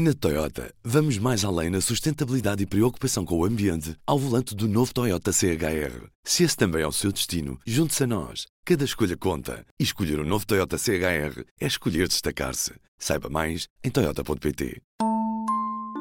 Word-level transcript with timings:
Na 0.00 0.14
Toyota, 0.14 0.72
vamos 0.84 1.18
mais 1.18 1.44
além 1.44 1.70
na 1.70 1.80
sustentabilidade 1.80 2.62
e 2.62 2.66
preocupação 2.66 3.24
com 3.24 3.36
o 3.36 3.44
ambiente 3.44 3.96
ao 4.06 4.16
volante 4.16 4.54
do 4.54 4.68
novo 4.68 4.94
Toyota 4.94 5.32
CHR. 5.32 6.06
Se 6.22 6.44
esse 6.44 6.56
também 6.56 6.82
é 6.82 6.86
o 6.86 6.92
seu 6.92 7.10
destino, 7.10 7.58
junte-se 7.66 8.04
a 8.04 8.06
nós. 8.06 8.46
Cada 8.64 8.84
escolha 8.84 9.16
conta. 9.16 9.66
E 9.76 9.82
escolher 9.82 10.20
o 10.20 10.22
um 10.22 10.24
novo 10.24 10.46
Toyota 10.46 10.78
CHR 10.78 11.42
é 11.60 11.66
escolher 11.66 12.06
destacar-se. 12.06 12.74
Saiba 12.96 13.28
mais 13.28 13.66
em 13.82 13.90
Toyota.pt. 13.90 14.80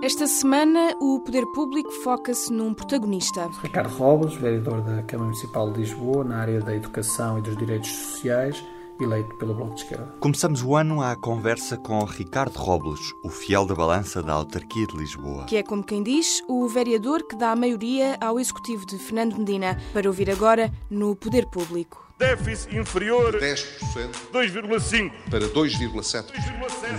Esta 0.03 0.27
semana, 0.27 0.95
o 1.01 1.19
poder 1.21 1.47
público 1.55 1.89
foca-se 2.03 2.53
num 2.53 2.75
protagonista. 2.75 3.49
Ricardo 3.63 3.89
Robles, 3.95 4.35
vereador 4.35 4.83
da 4.83 5.01
Câmara 5.01 5.31
Municipal 5.31 5.73
de 5.73 5.79
Lisboa, 5.79 6.23
na 6.23 6.37
área 6.37 6.61
da 6.61 6.75
educação 6.75 7.39
e 7.39 7.41
dos 7.41 7.57
direitos 7.57 7.89
sociais 7.89 8.63
eleito 9.03 9.35
pelo 9.35 9.53
Bloco 9.53 9.75
de 9.75 9.81
Esquerda. 9.81 10.13
Começamos 10.19 10.61
o 10.63 10.75
ano 10.75 11.01
à 11.01 11.15
conversa 11.15 11.77
com 11.77 12.03
Ricardo 12.03 12.57
Robles, 12.57 12.99
o 13.23 13.29
fiel 13.29 13.65
da 13.65 13.75
balança 13.75 14.21
da 14.21 14.33
autarquia 14.33 14.85
de 14.87 14.97
Lisboa. 14.97 15.45
Que 15.45 15.57
é, 15.57 15.63
como 15.63 15.83
quem 15.83 16.03
diz, 16.03 16.41
o 16.47 16.67
vereador 16.67 17.23
que 17.23 17.35
dá 17.35 17.51
a 17.51 17.55
maioria 17.55 18.17
ao 18.21 18.39
executivo 18.39 18.85
de 18.85 18.97
Fernando 18.97 19.37
Medina, 19.37 19.77
para 19.93 20.07
ouvir 20.07 20.29
agora 20.29 20.71
no 20.89 21.15
Poder 21.15 21.45
Público. 21.47 22.05
Déficit 22.19 22.75
inferior 22.75 23.39
10%, 23.39 24.09
2,5%, 24.33 25.11
para 25.29 25.41
2,7%, 25.41 26.25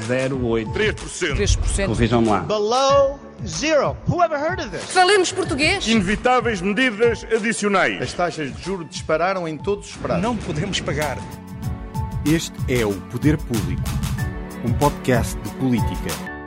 0,8%, 0.06 0.95
3%, 0.95 1.59
3%. 1.59 1.95
Vejam 1.95 2.25
lá. 2.25 2.39
Below 2.41 3.19
zero. 3.45 3.97
Who 4.09 4.23
ever 4.23 4.39
heard 4.39 4.61
of 4.61 4.70
this? 4.70 4.84
Falemos 4.84 5.33
português. 5.33 5.89
Inevitáveis 5.89 6.61
medidas 6.61 7.25
adicionais. 7.25 8.01
As 8.01 8.12
taxas 8.12 8.55
de 8.55 8.62
juros 8.62 8.89
dispararam 8.89 9.48
em 9.48 9.56
todos 9.56 9.91
os 9.91 9.97
prazos. 9.97 10.23
Não 10.23 10.37
podemos 10.37 10.80
pagar. 10.80 11.19
Este 12.27 12.52
é 12.68 12.84
o 12.84 12.92
Poder 13.10 13.38
Público, 13.38 13.82
um 14.64 14.72
podcast 14.74 15.38
de 15.40 15.50
política. 15.56 16.38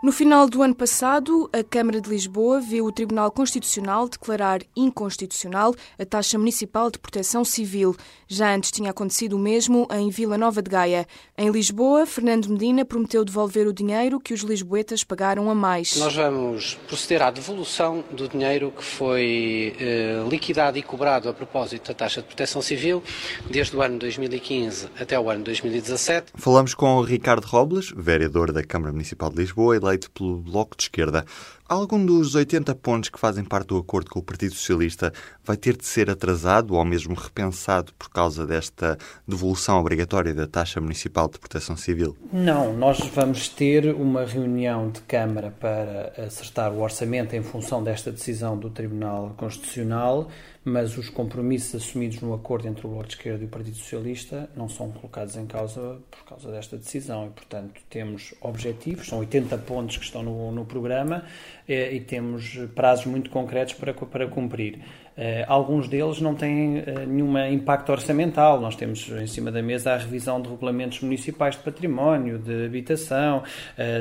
No 0.00 0.12
final 0.12 0.48
do 0.48 0.62
ano 0.62 0.76
passado, 0.76 1.50
a 1.52 1.64
Câmara 1.64 2.00
de 2.00 2.08
Lisboa 2.08 2.60
viu 2.60 2.84
o 2.84 2.92
Tribunal 2.92 3.32
Constitucional 3.32 4.08
declarar 4.08 4.60
inconstitucional 4.76 5.74
a 5.98 6.04
taxa 6.04 6.38
municipal 6.38 6.88
de 6.88 7.00
proteção 7.00 7.44
civil. 7.44 7.96
Já 8.28 8.54
antes 8.54 8.70
tinha 8.70 8.92
acontecido 8.92 9.32
o 9.32 9.40
mesmo 9.40 9.88
em 9.90 10.08
Vila 10.08 10.38
Nova 10.38 10.62
de 10.62 10.70
Gaia. 10.70 11.04
Em 11.36 11.50
Lisboa, 11.50 12.06
Fernando 12.06 12.48
Medina 12.48 12.84
prometeu 12.84 13.24
devolver 13.24 13.66
o 13.66 13.72
dinheiro 13.72 14.20
que 14.20 14.32
os 14.32 14.42
lisboetas 14.42 15.02
pagaram 15.02 15.50
a 15.50 15.54
mais. 15.54 15.96
Nós 15.96 16.14
vamos 16.14 16.78
proceder 16.86 17.20
à 17.20 17.32
devolução 17.32 18.04
do 18.12 18.28
dinheiro 18.28 18.70
que 18.70 18.84
foi 18.84 19.74
eh, 19.80 20.24
liquidado 20.30 20.78
e 20.78 20.82
cobrado 20.82 21.28
a 21.28 21.32
propósito 21.32 21.88
da 21.88 21.94
taxa 21.94 22.20
de 22.20 22.28
proteção 22.28 22.62
civil 22.62 23.02
desde 23.50 23.76
o 23.76 23.82
ano 23.82 23.98
2015 23.98 24.90
até 25.00 25.18
o 25.18 25.28
ano 25.28 25.42
2017. 25.42 26.34
Falamos 26.36 26.72
com 26.72 26.98
o 26.98 27.02
Ricardo 27.02 27.44
Robles, 27.46 27.92
vereador 27.96 28.52
da 28.52 28.62
Câmara 28.62 28.92
Municipal 28.92 29.30
de 29.30 29.38
Lisboa, 29.38 29.87
eleito 29.88 30.10
pelo 30.10 30.36
Bloco 30.36 30.76
de 30.76 30.84
Esquerda. 30.84 31.24
Algum 31.68 32.06
dos 32.06 32.34
80 32.34 32.74
pontos 32.76 33.10
que 33.10 33.18
fazem 33.18 33.44
parte 33.44 33.66
do 33.66 33.76
acordo 33.76 34.08
com 34.08 34.20
o 34.20 34.22
Partido 34.22 34.54
Socialista 34.54 35.12
vai 35.44 35.54
ter 35.54 35.76
de 35.76 35.84
ser 35.84 36.08
atrasado 36.08 36.74
ou 36.74 36.82
mesmo 36.82 37.14
repensado 37.14 37.92
por 37.92 38.08
causa 38.08 38.46
desta 38.46 38.96
devolução 39.26 39.78
obrigatória 39.78 40.32
da 40.32 40.46
taxa 40.46 40.80
municipal 40.80 41.28
de 41.28 41.38
proteção 41.38 41.76
civil? 41.76 42.16
Não, 42.32 42.72
nós 42.72 43.00
vamos 43.14 43.50
ter 43.50 43.94
uma 43.94 44.24
reunião 44.24 44.90
de 44.90 45.02
Câmara 45.02 45.50
para 45.60 46.14
acertar 46.16 46.72
o 46.72 46.80
orçamento 46.80 47.36
em 47.36 47.42
função 47.42 47.84
desta 47.84 48.10
decisão 48.10 48.56
do 48.56 48.70
Tribunal 48.70 49.34
Constitucional, 49.36 50.30
mas 50.64 50.96
os 50.96 51.10
compromissos 51.10 51.82
assumidos 51.82 52.20
no 52.20 52.32
acordo 52.32 52.66
entre 52.66 52.86
o 52.86 52.90
Bloco 52.90 53.08
de 53.08 53.14
Esquerda 53.14 53.42
e 53.42 53.46
o 53.46 53.50
Partido 53.50 53.76
Socialista 53.76 54.48
não 54.56 54.70
são 54.70 54.90
colocados 54.90 55.36
em 55.36 55.46
causa 55.46 55.98
por 56.10 56.24
causa 56.24 56.50
desta 56.50 56.78
decisão. 56.78 57.26
E, 57.26 57.30
portanto, 57.30 57.80
temos 57.90 58.34
objetivos, 58.40 59.06
são 59.06 59.18
80 59.18 59.58
pontos 59.58 59.98
que 59.98 60.04
estão 60.04 60.22
no, 60.22 60.50
no 60.50 60.64
programa 60.64 61.24
e 61.68 62.00
temos 62.00 62.56
prazos 62.74 63.06
muito 63.06 63.28
concretos 63.30 63.74
para, 63.74 63.92
para 63.92 64.26
cumprir. 64.26 64.76
Uh, 65.16 65.44
alguns 65.48 65.88
deles 65.88 66.20
não 66.20 66.34
têm 66.34 66.78
uh, 66.78 67.06
nenhum 67.06 67.36
impacto 67.46 67.90
orçamental. 67.90 68.60
Nós 68.60 68.76
temos 68.76 69.08
em 69.10 69.26
cima 69.26 69.50
da 69.50 69.60
mesa 69.60 69.92
a 69.92 69.96
revisão 69.96 70.40
de 70.40 70.48
regulamentos 70.48 71.00
municipais 71.00 71.56
de 71.56 71.62
património, 71.62 72.38
de 72.38 72.64
habitação, 72.64 73.42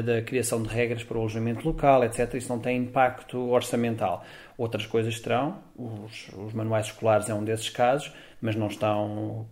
da 0.05 0.21
criação 0.21 0.61
de 0.61 0.69
regras 0.69 1.03
para 1.03 1.17
o 1.17 1.21
alojamento 1.21 1.67
local, 1.67 2.03
etc. 2.03 2.35
Isso 2.35 2.49
não 2.49 2.59
tem 2.59 2.77
impacto 2.77 3.37
orçamental. 3.49 4.23
Outras 4.57 4.85
coisas 4.85 5.19
terão, 5.19 5.57
os, 5.75 6.29
os 6.37 6.53
manuais 6.53 6.87
escolares 6.87 7.29
é 7.29 7.33
um 7.33 7.43
desses 7.43 7.69
casos, 7.69 8.11
mas 8.41 8.55
não 8.55 8.67
estão 8.67 9.47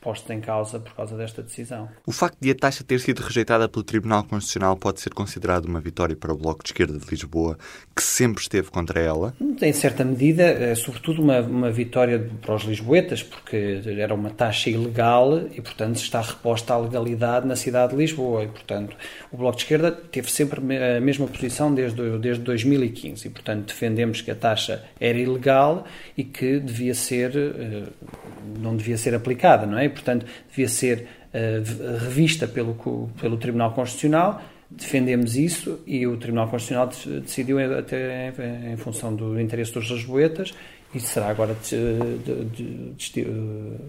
posto 0.00 0.32
em 0.32 0.40
causa 0.40 0.80
por 0.80 0.94
causa 0.94 1.16
desta 1.16 1.42
decisão. 1.42 1.88
O 2.06 2.12
facto 2.12 2.38
de 2.40 2.50
a 2.50 2.54
taxa 2.54 2.82
ter 2.82 3.00
sido 3.00 3.20
rejeitada 3.20 3.68
pelo 3.68 3.84
Tribunal 3.84 4.24
Constitucional 4.24 4.76
pode 4.76 5.00
ser 5.00 5.12
considerado 5.12 5.66
uma 5.66 5.80
vitória 5.80 6.16
para 6.16 6.32
o 6.32 6.36
Bloco 6.36 6.62
de 6.62 6.70
Esquerda 6.70 6.98
de 6.98 7.06
Lisboa, 7.08 7.58
que 7.94 8.02
sempre 8.02 8.40
esteve 8.40 8.70
contra 8.70 9.00
ela? 9.00 9.34
Em 9.60 9.72
certa 9.72 10.04
medida, 10.04 10.42
é 10.42 10.74
sobretudo 10.74 11.22
uma, 11.22 11.40
uma 11.40 11.70
vitória 11.70 12.30
para 12.40 12.54
os 12.54 12.62
lisboetas, 12.62 13.22
porque 13.22 13.82
era 13.98 14.14
uma 14.14 14.30
taxa 14.30 14.70
ilegal 14.70 15.38
e, 15.52 15.60
portanto, 15.60 15.96
está 15.96 16.20
reposta 16.20 16.72
à 16.72 16.78
legalidade 16.78 17.46
na 17.46 17.56
cidade 17.56 17.92
de 17.92 17.98
Lisboa. 17.98 18.44
E, 18.44 18.48
portanto, 18.48 18.96
o 19.30 19.36
Bloco 19.36 19.56
de 19.56 19.64
Esquerda 19.64 19.92
teve 19.92 20.30
sempre 20.30 20.60
a 20.60 21.00
mesma 21.00 21.26
posição 21.26 21.74
desde, 21.74 22.18
desde 22.18 22.42
2015 22.42 23.26
e, 23.26 23.30
portanto, 23.30 23.66
defendemos 23.66 24.22
que 24.22 24.30
a 24.30 24.34
taxa 24.34 24.82
era 24.98 25.18
ilegal 25.18 25.84
e 26.16 26.24
que 26.24 26.58
devia 26.58 26.94
ser, 26.94 27.36
eh, 27.36 27.82
não 28.58 28.76
devia 28.76 28.96
ser 28.96 29.14
aplicada, 29.14 29.66
não 29.66 29.78
é? 29.78 29.89
Portanto, 29.90 30.26
devia 30.48 30.68
ser 30.68 31.06
uh, 31.34 31.98
revista 32.04 32.46
pelo, 32.48 32.74
pelo 33.20 33.36
Tribunal 33.36 33.72
Constitucional. 33.72 34.40
Defendemos 34.70 35.36
isso 35.36 35.80
e 35.86 36.06
o 36.06 36.16
Tribunal 36.16 36.48
Constitucional 36.48 36.88
decidiu, 37.22 37.58
até 37.76 38.28
em, 38.28 38.72
em 38.72 38.76
função 38.76 39.14
do 39.14 39.40
interesse 39.40 39.72
dos 39.72 39.90
lisboetas, 39.90 40.54
e 40.94 41.00
será 41.00 41.28
agora 41.28 41.56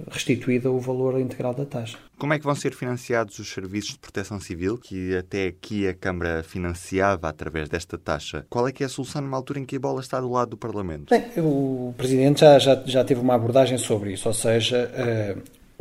restituído 0.09 0.73
o 0.73 0.79
valor 0.79 1.19
integral 1.19 1.53
da 1.53 1.65
taxa. 1.65 1.97
Como 2.17 2.33
é 2.33 2.39
que 2.39 2.45
vão 2.45 2.53
ser 2.53 2.73
financiados 2.73 3.39
os 3.39 3.51
serviços 3.51 3.91
de 3.91 3.99
proteção 3.99 4.39
civil 4.39 4.77
que 4.77 5.15
até 5.15 5.47
aqui 5.47 5.87
a 5.87 5.93
Câmara 5.93 6.43
financiava 6.43 7.27
através 7.27 7.67
desta 7.69 7.97
taxa? 7.97 8.45
Qual 8.49 8.67
é 8.67 8.71
que 8.71 8.83
é 8.83 8.85
a 8.85 8.89
solução 8.89 9.21
numa 9.21 9.37
altura 9.37 9.59
em 9.59 9.65
que 9.65 9.75
a 9.75 9.79
bola 9.79 10.01
está 10.01 10.19
do 10.19 10.29
lado 10.29 10.49
do 10.49 10.57
Parlamento? 10.57 11.09
Bem, 11.09 11.25
o 11.37 11.93
Presidente 11.97 12.41
já, 12.41 12.59
já, 12.59 12.81
já 12.85 13.03
teve 13.03 13.19
uma 13.19 13.33
abordagem 13.33 13.77
sobre 13.77 14.13
isso, 14.13 14.27
ou 14.27 14.33
seja, 14.33 14.91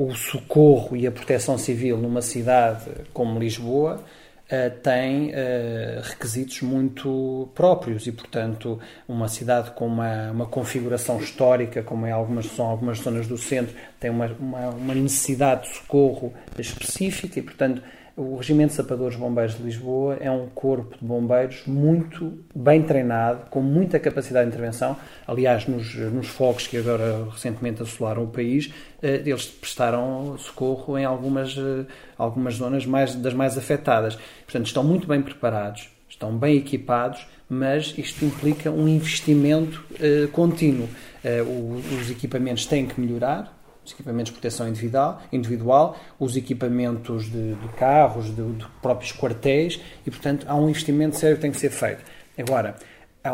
o 0.02 0.14
socorro 0.14 0.96
e 0.96 1.06
a 1.06 1.12
proteção 1.12 1.58
civil 1.58 1.98
numa 1.98 2.22
cidade 2.22 2.88
como 3.12 3.38
Lisboa 3.38 4.02
uh, 4.46 4.80
tem 4.82 5.28
uh, 5.28 6.00
requisitos 6.02 6.62
muito 6.62 7.50
próprios 7.54 8.06
e, 8.06 8.12
portanto, 8.12 8.80
uma 9.06 9.28
cidade 9.28 9.72
com 9.72 9.86
uma, 9.86 10.30
uma 10.30 10.46
configuração 10.46 11.18
histórica, 11.18 11.82
como 11.82 12.06
é 12.06 12.12
algumas, 12.12 12.46
são 12.46 12.64
algumas 12.64 12.96
zonas 12.96 13.26
do 13.26 13.36
centro, 13.36 13.76
tem 14.00 14.10
uma, 14.10 14.34
uma, 14.40 14.70
uma 14.70 14.94
necessidade 14.94 15.68
de 15.68 15.76
socorro 15.76 16.32
específica 16.58 17.38
e, 17.38 17.42
portanto, 17.42 17.82
o 18.16 18.36
Regimento 18.36 18.70
de 18.70 18.74
Sapadores 18.74 19.16
Bombeiros 19.16 19.56
de 19.56 19.62
Lisboa 19.62 20.16
é 20.20 20.30
um 20.30 20.46
corpo 20.48 20.96
de 20.98 21.04
bombeiros 21.04 21.62
muito 21.66 22.38
bem 22.54 22.82
treinado, 22.82 23.46
com 23.50 23.60
muita 23.60 23.98
capacidade 23.98 24.46
de 24.46 24.54
intervenção. 24.54 24.96
Aliás, 25.26 25.66
nos, 25.66 25.94
nos 25.94 26.28
fogos 26.28 26.66
que 26.66 26.76
agora 26.76 27.26
recentemente 27.30 27.82
assolaram 27.82 28.24
o 28.24 28.28
país, 28.28 28.72
eh, 29.02 29.22
eles 29.24 29.46
prestaram 29.46 30.36
socorro 30.38 30.98
em 30.98 31.04
algumas, 31.04 31.56
eh, 31.56 31.86
algumas 32.18 32.54
zonas 32.54 32.84
mais, 32.84 33.14
das 33.14 33.32
mais 33.32 33.56
afetadas. 33.56 34.16
Portanto, 34.44 34.66
estão 34.66 34.84
muito 34.84 35.06
bem 35.06 35.22
preparados, 35.22 35.88
estão 36.08 36.36
bem 36.36 36.56
equipados, 36.56 37.26
mas 37.48 37.94
isto 37.98 38.24
implica 38.24 38.70
um 38.70 38.86
investimento 38.86 39.84
uh, 39.94 40.28
contínuo. 40.28 40.88
Uh, 41.24 41.82
os 42.00 42.08
equipamentos 42.08 42.64
têm 42.64 42.86
que 42.86 43.00
melhorar, 43.00 43.59
os 43.84 43.92
equipamentos 43.92 44.32
de 44.32 44.38
proteção 44.38 44.68
individual, 44.68 45.22
individual 45.32 45.98
os 46.18 46.36
equipamentos 46.36 47.24
de, 47.24 47.54
de 47.54 47.68
carros, 47.76 48.26
de, 48.26 48.52
de, 48.52 48.66
próprios 48.82 49.12
quartéis, 49.12 49.80
e, 50.06 50.10
portanto, 50.10 50.46
há 50.48 50.54
um 50.54 50.68
investimento 50.68 51.16
sério 51.16 51.36
que 51.36 51.42
tem 51.42 51.50
que 51.50 51.58
ser 51.58 51.70
feito. 51.70 52.02
Agora, 52.38 52.76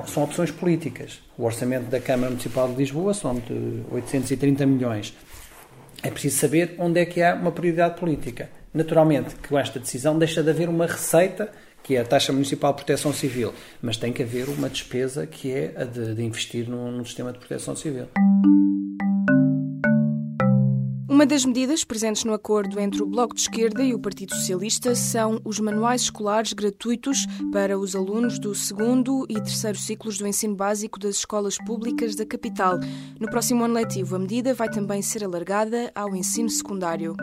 são 0.06 0.24
opções 0.24 0.50
políticas. 0.50 1.20
O 1.38 1.44
orçamento 1.44 1.88
da 1.90 2.00
Câmara 2.00 2.30
Municipal 2.30 2.68
de 2.68 2.74
Lisboa 2.74 3.14
são 3.14 3.34
de 3.34 3.82
830 3.90 4.66
milhões. 4.66 5.14
É 6.02 6.10
preciso 6.10 6.38
saber 6.38 6.74
onde 6.78 7.00
é 7.00 7.06
que 7.06 7.22
há 7.22 7.34
uma 7.34 7.52
prioridade 7.52 7.98
política. 7.98 8.50
Naturalmente, 8.72 9.34
que 9.36 9.48
com 9.48 9.58
esta 9.58 9.78
decisão 9.78 10.18
deixa 10.18 10.42
de 10.42 10.50
haver 10.50 10.68
uma 10.68 10.86
receita 10.86 11.50
que 11.82 11.94
é 11.94 12.00
a 12.00 12.04
taxa 12.04 12.32
municipal 12.32 12.72
de 12.72 12.78
proteção 12.78 13.12
civil, 13.12 13.54
mas 13.80 13.96
tem 13.96 14.12
que 14.12 14.20
haver 14.20 14.48
uma 14.48 14.68
despesa 14.68 15.24
que 15.24 15.52
é 15.52 15.72
a 15.76 15.84
de, 15.84 16.16
de 16.16 16.22
investir 16.24 16.68
num, 16.68 16.90
num 16.90 17.04
sistema 17.04 17.32
de 17.32 17.38
proteção 17.38 17.76
civil. 17.76 18.08
Uma 21.16 21.24
das 21.24 21.46
medidas 21.46 21.82
presentes 21.82 22.24
no 22.24 22.34
acordo 22.34 22.78
entre 22.78 23.02
o 23.02 23.06
Bloco 23.06 23.34
de 23.34 23.40
Esquerda 23.40 23.82
e 23.82 23.94
o 23.94 23.98
Partido 23.98 24.34
Socialista 24.34 24.94
são 24.94 25.40
os 25.46 25.58
manuais 25.58 26.02
escolares 26.02 26.52
gratuitos 26.52 27.24
para 27.50 27.78
os 27.78 27.96
alunos 27.96 28.38
do 28.38 28.54
segundo 28.54 29.24
e 29.26 29.36
terceiro 29.36 29.78
ciclos 29.78 30.18
do 30.18 30.26
ensino 30.26 30.54
básico 30.54 31.00
das 31.00 31.16
escolas 31.16 31.56
públicas 31.56 32.14
da 32.14 32.26
capital. 32.26 32.78
No 33.18 33.30
próximo 33.30 33.64
ano 33.64 33.72
letivo, 33.72 34.14
a 34.14 34.18
medida 34.18 34.52
vai 34.52 34.68
também 34.68 35.00
ser 35.00 35.24
alargada 35.24 35.90
ao 35.94 36.14
ensino 36.14 36.50
secundário. 36.50 37.16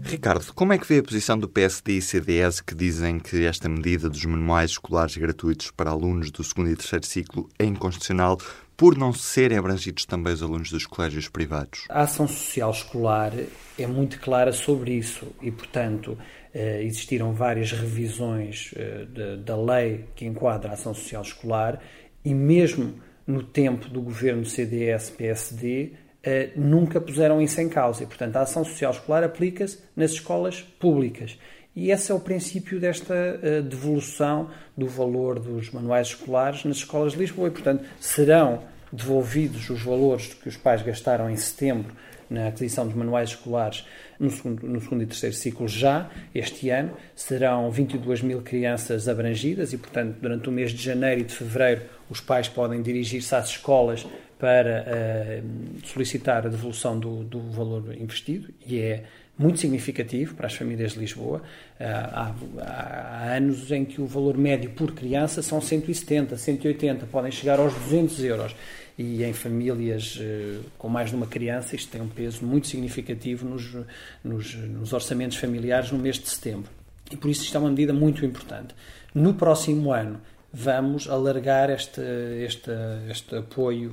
Ricardo, 0.00 0.52
como 0.54 0.72
é 0.72 0.78
que 0.78 0.86
vê 0.86 0.98
a 0.98 1.02
posição 1.02 1.36
do 1.36 1.48
PSD 1.48 1.94
e 1.94 2.02
CDS 2.02 2.60
que 2.60 2.76
dizem 2.76 3.18
que 3.18 3.44
esta 3.46 3.68
medida 3.68 4.08
dos 4.08 4.24
manuais 4.26 4.70
escolares 4.70 5.16
gratuitos 5.16 5.72
para 5.72 5.90
alunos 5.90 6.30
do 6.30 6.44
segundo 6.44 6.70
e 6.70 6.76
terceiro 6.76 7.04
ciclo 7.04 7.48
é 7.58 7.64
inconstitucional 7.64 8.38
por 8.76 8.96
não 8.96 9.12
serem 9.12 9.58
abrangidos 9.58 10.04
também 10.04 10.32
os 10.32 10.42
alunos 10.42 10.70
dos 10.70 10.86
colégios 10.86 11.28
privados? 11.28 11.84
A 11.88 12.02
ação 12.02 12.26
social 12.26 12.70
escolar 12.70 13.32
é 13.78 13.86
muito 13.86 14.20
clara 14.20 14.52
sobre 14.52 14.92
isso 14.92 15.26
e, 15.40 15.50
portanto, 15.50 16.18
eh, 16.52 16.82
existiram 16.82 17.32
várias 17.32 17.72
revisões 17.72 18.72
eh, 18.76 19.06
da 19.36 19.56
lei 19.56 20.04
que 20.14 20.24
enquadra 20.24 20.70
a 20.70 20.74
ação 20.74 20.94
social 20.94 21.22
escolar 21.22 21.80
e 22.24 22.34
mesmo 22.34 22.94
no 23.26 23.42
tempo 23.42 23.88
do 23.88 24.02
governo 24.02 24.44
CDS-PSD 24.44 25.92
eh, 26.22 26.50
nunca 26.56 27.00
puseram 27.00 27.40
isso 27.40 27.60
em 27.60 27.68
causa 27.68 28.02
e, 28.02 28.06
portanto, 28.06 28.36
a 28.36 28.42
ação 28.42 28.64
social 28.64 28.92
escolar 28.92 29.22
aplica-se 29.22 29.78
nas 29.96 30.12
escolas 30.12 30.62
públicas. 30.62 31.38
E 31.76 31.90
esse 31.90 32.12
é 32.12 32.14
o 32.14 32.20
princípio 32.20 32.78
desta 32.78 33.60
devolução 33.62 34.48
do 34.76 34.86
valor 34.86 35.40
dos 35.40 35.70
manuais 35.70 36.08
escolares 36.08 36.64
nas 36.64 36.76
escolas 36.76 37.12
de 37.12 37.18
Lisboa. 37.18 37.48
E, 37.48 37.50
portanto, 37.50 37.84
serão 37.98 38.62
devolvidos 38.92 39.68
os 39.70 39.82
valores 39.82 40.34
que 40.34 40.48
os 40.48 40.56
pais 40.56 40.82
gastaram 40.82 41.28
em 41.28 41.36
setembro 41.36 41.92
na 42.30 42.48
aquisição 42.48 42.86
dos 42.86 42.94
manuais 42.94 43.30
escolares 43.30 43.84
no 44.18 44.30
segundo, 44.30 44.66
no 44.66 44.80
segundo 44.80 45.02
e 45.02 45.06
terceiro 45.06 45.34
ciclo 45.34 45.68
já, 45.68 46.10
este 46.34 46.70
ano. 46.70 46.92
Serão 47.14 47.70
22 47.70 48.22
mil 48.22 48.42
crianças 48.42 49.08
abrangidas 49.08 49.72
e, 49.72 49.78
portanto, 49.78 50.16
durante 50.20 50.48
o 50.48 50.52
mês 50.52 50.72
de 50.72 50.82
janeiro 50.82 51.20
e 51.20 51.24
de 51.24 51.34
fevereiro, 51.34 51.82
os 52.08 52.20
pais 52.20 52.48
podem 52.48 52.82
dirigir-se 52.82 53.34
às 53.34 53.48
escolas 53.48 54.06
para 54.38 54.84
uh, 54.84 55.86
solicitar 55.86 56.46
a 56.46 56.48
devolução 56.48 56.98
do, 56.98 57.24
do 57.24 57.40
valor 57.50 57.94
investido 57.96 58.52
e 58.66 58.78
é 58.78 59.04
muito 59.36 59.58
significativo 59.58 60.34
para 60.34 60.46
as 60.46 60.54
famílias 60.54 60.92
de 60.92 61.00
Lisboa. 61.00 61.42
Há, 61.78 62.34
há, 62.60 63.36
anos 63.36 63.70
em 63.70 63.84
que 63.84 64.00
o 64.00 64.06
valor 64.06 64.36
médio 64.36 64.70
por 64.70 64.92
criança 64.92 65.42
são 65.42 65.60
170, 65.60 66.36
180, 66.36 67.06
podem 67.06 67.32
chegar 67.32 67.58
aos 67.58 67.74
200 67.74 68.24
euros. 68.24 68.56
E 68.96 69.24
em 69.24 69.32
famílias 69.32 70.18
eh, 70.20 70.60
com 70.78 70.88
mais 70.88 71.10
de 71.10 71.16
uma 71.16 71.26
criança, 71.26 71.74
isto 71.74 71.90
tem 71.90 72.00
um 72.00 72.08
peso 72.08 72.46
muito 72.46 72.68
significativo 72.68 73.44
nos, 73.44 73.76
nos, 74.22 74.54
nos 74.54 74.92
orçamentos 74.92 75.36
familiares 75.36 75.90
no 75.90 75.98
mês 75.98 76.16
de 76.16 76.28
setembro. 76.28 76.70
E 77.10 77.16
por 77.16 77.28
isso 77.28 77.42
isto 77.42 77.56
é 77.56 77.60
uma 77.60 77.70
medida 77.70 77.92
muito 77.92 78.24
importante. 78.24 78.72
No 79.12 79.34
próximo 79.34 79.92
ano, 79.92 80.20
vamos 80.52 81.10
alargar 81.10 81.70
este, 81.70 82.00
este, 82.46 82.70
este 83.10 83.34
apoio 83.34 83.90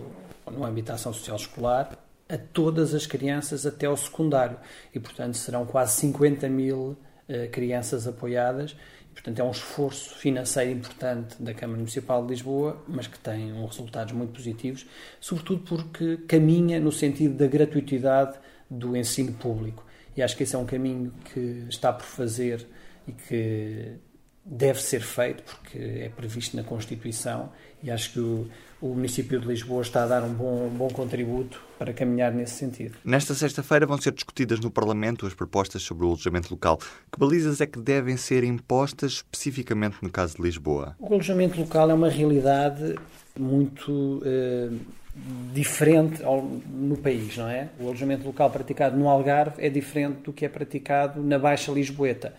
no 0.51 0.63
âmbito 0.63 0.89
da 0.89 0.93
ação 0.93 1.11
social 1.11 1.37
escolar 1.37 1.97
a 2.31 2.37
todas 2.37 2.93
as 2.93 3.05
crianças 3.05 3.65
até 3.65 3.85
ao 3.85 3.97
secundário. 3.97 4.57
E, 4.93 4.99
portanto, 4.99 5.35
serão 5.35 5.65
quase 5.65 5.99
50 5.99 6.47
mil 6.47 6.77
uh, 6.77 7.49
crianças 7.51 8.07
apoiadas. 8.07 8.75
E, 9.09 9.13
portanto, 9.13 9.39
é 9.39 9.43
um 9.43 9.51
esforço 9.51 10.15
financeiro 10.15 10.71
importante 10.71 11.41
da 11.41 11.53
Câmara 11.53 11.79
Municipal 11.79 12.23
de 12.23 12.29
Lisboa, 12.29 12.81
mas 12.87 13.07
que 13.07 13.19
tem 13.19 13.51
um 13.51 13.65
resultados 13.65 14.13
muito 14.13 14.31
positivos, 14.33 14.85
sobretudo 15.19 15.63
porque 15.63 16.17
caminha 16.27 16.79
no 16.79 16.91
sentido 16.91 17.35
da 17.35 17.47
gratuitidade 17.47 18.37
do 18.69 18.95
ensino 18.95 19.33
público. 19.33 19.85
E 20.15 20.21
acho 20.21 20.35
que 20.37 20.43
esse 20.43 20.55
é 20.55 20.57
um 20.57 20.65
caminho 20.65 21.13
que 21.33 21.65
está 21.69 21.91
por 21.91 22.05
fazer 22.05 22.65
e 23.07 23.11
que 23.11 23.97
deve 24.43 24.81
ser 24.81 25.01
feito, 25.01 25.43
porque 25.43 25.77
é 25.77 26.09
previsto 26.09 26.57
na 26.57 26.63
Constituição, 26.63 27.51
e 27.83 27.91
acho 27.91 28.13
que 28.13 28.19
o, 28.19 28.47
o 28.81 28.89
município 28.89 29.39
de 29.39 29.47
Lisboa 29.47 29.81
está 29.81 30.03
a 30.03 30.07
dar 30.07 30.23
um 30.23 30.33
bom, 30.33 30.67
um 30.67 30.69
bom 30.69 30.87
contributo 30.89 31.61
para 31.77 31.93
caminhar 31.93 32.31
nesse 32.31 32.55
sentido. 32.55 32.97
Nesta 33.03 33.33
sexta-feira 33.33 33.85
vão 33.85 33.99
ser 33.99 34.11
discutidas 34.11 34.59
no 34.59 34.71
Parlamento 34.71 35.25
as 35.25 35.33
propostas 35.33 35.83
sobre 35.83 36.05
o 36.05 36.07
alojamento 36.07 36.51
local. 36.51 36.77
Que 37.11 37.19
balizas 37.19 37.61
é 37.61 37.65
que 37.65 37.79
devem 37.79 38.17
ser 38.17 38.43
impostas 38.43 39.13
especificamente 39.13 39.97
no 40.01 40.09
caso 40.09 40.37
de 40.37 40.43
Lisboa? 40.43 40.95
O 40.99 41.13
alojamento 41.13 41.59
local 41.59 41.89
é 41.91 41.93
uma 41.93 42.09
realidade 42.09 42.95
muito 43.37 44.21
eh, 44.25 44.69
diferente 45.13 46.23
ao, 46.23 46.41
no 46.41 46.97
país, 46.97 47.37
não 47.37 47.49
é? 47.49 47.69
O 47.79 47.87
alojamento 47.87 48.25
local 48.25 48.49
praticado 48.49 48.97
no 48.97 49.09
Algarve 49.09 49.63
é 49.63 49.69
diferente 49.69 50.21
do 50.21 50.31
que 50.31 50.45
é 50.45 50.49
praticado 50.49 51.21
na 51.21 51.37
Baixa 51.37 51.71
Lisboeta. 51.71 52.33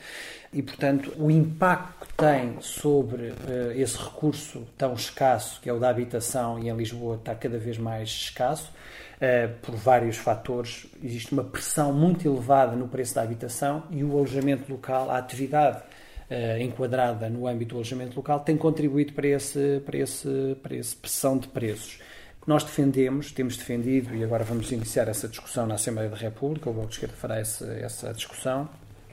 E, 0.53 0.63
portanto, 0.63 1.13
o 1.19 1.31
impacto 1.31 2.07
que 2.07 2.15
tem 2.15 2.57
sobre 2.61 3.29
uh, 3.29 3.73
esse 3.75 3.97
recurso 3.97 4.67
tão 4.77 4.95
escasso, 4.95 5.61
que 5.61 5.69
é 5.69 5.73
o 5.73 5.79
da 5.79 5.89
habitação, 5.89 6.59
e 6.59 6.69
em 6.69 6.77
Lisboa 6.77 7.17
está 7.17 7.35
cada 7.35 7.59
vez 7.59 7.77
mais 7.77 8.09
escasso, 8.09 8.71
uh, 8.71 9.55
por 9.61 9.75
vários 9.75 10.17
fatores. 10.17 10.87
Existe 11.03 11.33
uma 11.33 11.45
pressão 11.45 11.93
muito 11.93 12.27
elevada 12.27 12.75
no 12.75 12.89
preço 12.89 13.15
da 13.15 13.23
habitação 13.23 13.85
e 13.91 14.03
o 14.03 14.13
alojamento 14.13 14.71
local, 14.71 15.11
a 15.11 15.19
atividade 15.19 15.79
uh, 15.79 16.61
enquadrada 16.61 17.29
no 17.29 17.47
âmbito 17.47 17.71
do 17.71 17.77
alojamento 17.77 18.17
local, 18.17 18.41
tem 18.41 18.57
contribuído 18.57 19.13
para, 19.13 19.29
esse, 19.29 19.83
para, 19.85 19.99
esse, 19.99 20.57
para 20.63 20.77
essa 20.77 20.97
pressão 20.97 21.37
de 21.37 21.49
preços 21.49 21.99
nós 22.47 22.65
defendemos, 22.65 23.31
temos 23.31 23.57
defendido, 23.57 24.15
e 24.15 24.25
agora 24.25 24.43
vamos 24.45 24.73
iniciar 24.73 25.09
essa 25.09 25.29
discussão 25.29 25.67
na 25.67 25.75
Assembleia 25.75 26.09
da 26.09 26.17
República, 26.17 26.69
o 26.69 26.73
Bloco 26.73 26.89
de 26.89 26.95
Esquerda 26.95 27.15
fará 27.17 27.39
essa, 27.39 27.67
essa 27.75 28.13
discussão, 28.13 28.69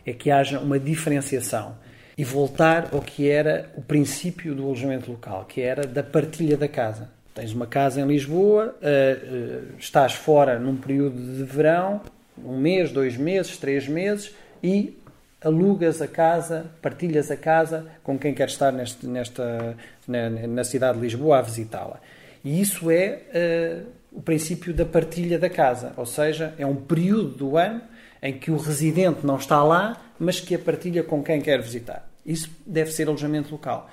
é 0.05 0.13
que 0.13 0.31
haja 0.31 0.59
uma 0.59 0.79
diferenciação 0.79 1.75
e 2.17 2.23
voltar 2.23 2.89
ao 2.91 3.01
que 3.01 3.29
era 3.29 3.69
o 3.77 3.81
princípio 3.81 4.53
do 4.55 4.63
alojamento 4.65 5.11
local, 5.11 5.45
que 5.45 5.61
era 5.61 5.85
da 5.85 6.03
partilha 6.03 6.57
da 6.57 6.67
casa. 6.67 7.09
Tens 7.33 7.53
uma 7.53 7.67
casa 7.67 8.01
em 8.01 8.07
Lisboa, 8.07 8.75
uh, 8.81 9.73
uh, 9.73 9.77
estás 9.77 10.13
fora 10.13 10.59
num 10.59 10.75
período 10.75 11.15
de 11.15 11.43
verão, 11.43 12.01
um 12.43 12.57
mês, 12.57 12.91
dois 12.91 13.15
meses, 13.15 13.57
três 13.57 13.87
meses, 13.87 14.35
e 14.61 14.97
alugas 15.41 16.01
a 16.01 16.07
casa, 16.07 16.65
partilhas 16.81 17.31
a 17.31 17.37
casa 17.37 17.85
com 18.03 18.17
quem 18.17 18.33
quer 18.33 18.47
estar 18.47 18.71
neste, 18.73 19.05
nesta, 19.07 19.77
na, 20.07 20.29
na 20.29 20.63
cidade 20.63 20.97
de 20.97 21.05
Lisboa 21.05 21.39
a 21.39 21.41
visitá-la. 21.41 22.01
E 22.43 22.61
isso 22.61 22.89
é 22.89 23.83
uh, 23.83 23.89
o 24.11 24.21
princípio 24.21 24.73
da 24.73 24.85
partilha 24.85 25.37
da 25.37 25.49
casa, 25.49 25.93
ou 25.97 26.05
seja, 26.05 26.53
é 26.57 26.65
um 26.65 26.75
período 26.75 27.29
do 27.29 27.57
ano 27.57 27.81
em 28.21 28.33
que 28.33 28.51
o 28.51 28.57
residente 28.57 29.25
não 29.25 29.37
está 29.37 29.63
lá, 29.63 29.97
mas 30.19 30.39
que 30.39 30.55
a 30.55 30.59
partilha 30.59 31.03
com 31.03 31.23
quem 31.23 31.41
quer 31.41 31.61
visitar. 31.61 32.09
Isso 32.25 32.49
deve 32.65 32.91
ser 32.91 33.07
alojamento 33.07 33.51
local. 33.51 33.89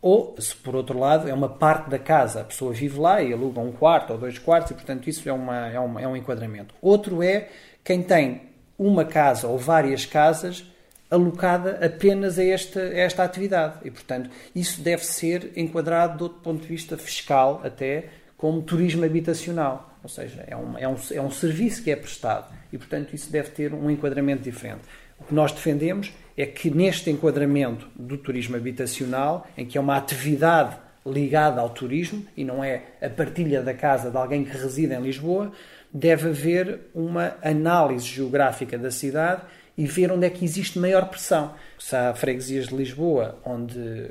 Ou, 0.00 0.36
se 0.38 0.54
por 0.54 0.76
outro 0.76 0.98
lado, 0.98 1.28
é 1.28 1.34
uma 1.34 1.48
parte 1.48 1.88
da 1.88 1.98
casa, 1.98 2.42
a 2.42 2.44
pessoa 2.44 2.72
vive 2.72 2.98
lá 2.98 3.22
e 3.22 3.32
aluga 3.32 3.60
um 3.60 3.72
quarto 3.72 4.12
ou 4.12 4.18
dois 4.18 4.38
quartos, 4.38 4.70
e 4.70 4.74
portanto 4.74 5.08
isso 5.08 5.28
é, 5.28 5.32
uma, 5.32 5.68
é, 5.68 5.80
uma, 5.80 6.00
é 6.00 6.06
um 6.06 6.16
enquadramento. 6.16 6.74
Outro 6.82 7.22
é 7.22 7.48
quem 7.82 8.02
tem 8.02 8.42
uma 8.78 9.04
casa 9.04 9.48
ou 9.48 9.56
várias 9.56 10.04
casas 10.04 10.64
alocada 11.10 11.84
apenas 11.84 12.38
a 12.38 12.44
esta, 12.44 12.80
a 12.80 12.98
esta 12.98 13.24
atividade. 13.24 13.78
E, 13.84 13.90
portanto, 13.90 14.30
isso 14.54 14.80
deve 14.80 15.04
ser 15.04 15.52
enquadrado, 15.56 16.28
do 16.28 16.34
ponto 16.34 16.62
de 16.62 16.68
vista 16.68 16.96
fiscal, 16.96 17.60
até 17.64 18.06
como 18.36 18.62
turismo 18.62 19.04
habitacional. 19.04 19.98
Ou 20.02 20.08
seja, 20.08 20.44
é 20.46 20.56
um, 20.56 20.78
é 20.78 20.88
um, 20.88 20.96
é 21.12 21.20
um 21.20 21.30
serviço 21.30 21.82
que 21.82 21.90
é 21.90 21.96
prestado 21.96 22.52
e, 22.72 22.76
portanto, 22.76 23.14
isso 23.14 23.30
deve 23.30 23.50
ter 23.50 23.72
um 23.72 23.90
enquadramento 23.90 24.42
diferente. 24.42 24.82
O 25.18 25.24
que 25.24 25.34
nós 25.34 25.52
defendemos 25.52 26.12
é 26.36 26.44
que 26.44 26.70
neste 26.70 27.10
enquadramento 27.10 27.88
do 27.94 28.18
turismo 28.18 28.56
habitacional, 28.56 29.46
em 29.56 29.64
que 29.64 29.78
é 29.78 29.80
uma 29.80 29.96
atividade 29.96 30.76
ligada 31.06 31.60
ao 31.60 31.70
turismo 31.70 32.24
e 32.36 32.44
não 32.44 32.62
é 32.62 32.82
a 33.00 33.08
partilha 33.08 33.62
da 33.62 33.72
casa 33.72 34.10
de 34.10 34.16
alguém 34.16 34.44
que 34.44 34.56
reside 34.56 34.92
em 34.92 35.00
Lisboa, 35.00 35.52
deve 35.92 36.28
haver 36.28 36.80
uma 36.94 37.36
análise 37.42 38.06
geográfica 38.06 38.76
da 38.76 38.90
cidade 38.90 39.42
e 39.76 39.86
ver 39.86 40.12
onde 40.12 40.26
é 40.26 40.30
que 40.30 40.44
existe 40.44 40.78
maior 40.78 41.06
pressão. 41.06 41.54
Se 41.78 41.94
há 41.96 42.14
freguesias 42.14 42.68
de 42.68 42.76
Lisboa 42.76 43.38
onde 43.44 44.10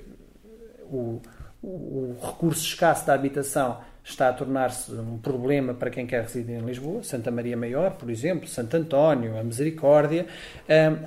o, 0.83 1.21
o 1.61 2.15
recurso 2.21 2.65
escasso 2.65 3.07
da 3.07 3.13
habitação 3.13 3.79
está 4.03 4.29
a 4.29 4.33
tornar-se 4.33 4.91
um 4.91 5.17
problema 5.17 5.73
para 5.73 5.89
quem 5.89 6.05
quer 6.05 6.23
residir 6.23 6.57
em 6.57 6.65
Lisboa, 6.65 7.01
Santa 7.03 7.31
Maria 7.31 7.55
Maior, 7.55 7.91
por 7.91 8.09
exemplo, 8.09 8.47
Santo 8.47 8.75
António, 8.75 9.37
a 9.37 9.43
Misericórdia. 9.43 10.27